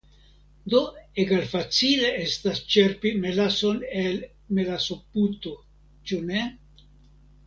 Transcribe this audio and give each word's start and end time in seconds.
Do 0.73 0.79
egalfacile 1.23 2.07
estas 2.21 2.61
ĉerpi 2.75 3.11
melason 3.25 3.83
el 4.05 4.17
melasoputo, 4.61 5.53
ĉu 6.13 6.21
ne? 6.31 6.41